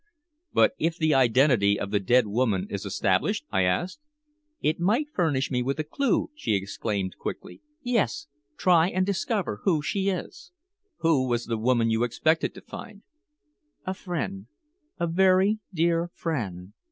[0.51, 3.99] "But if the identity of the dead woman is established?" I asked.
[4.59, 7.61] "It might furnish me with a clue," she exclaimed quickly.
[7.83, 8.25] "Yes,
[8.57, 10.51] try and discover who she is."
[11.01, 13.03] "Who was the woman you expected to find?"
[13.85, 14.47] "A friend
[14.99, 16.73] a very dear friend."